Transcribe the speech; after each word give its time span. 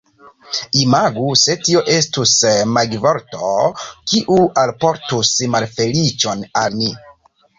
Imagu 0.83 1.25
se 1.41 1.55
tio 1.65 1.81
estus 1.95 2.31
magivorto, 2.77 3.51
kiu 4.13 4.39
alportus 4.63 5.35
malfeliĉon 5.57 6.43
al 6.63 6.81
ni. 6.83 6.91